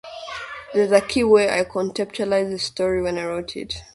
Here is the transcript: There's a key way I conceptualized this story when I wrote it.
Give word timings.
There's 0.73 0.91
a 0.91 1.01
key 1.01 1.23
way 1.23 1.47
I 1.47 1.63
conceptualized 1.63 2.49
this 2.49 2.63
story 2.63 3.03
when 3.03 3.19
I 3.19 3.25
wrote 3.27 3.55
it. 3.55 3.83